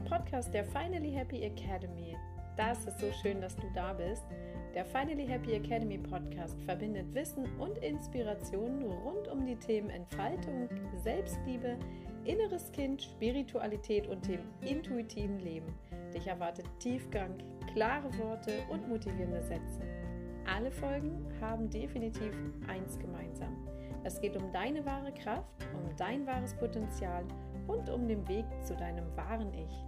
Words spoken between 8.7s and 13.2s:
rund um die Themen Entfaltung, Selbstliebe, inneres Kind,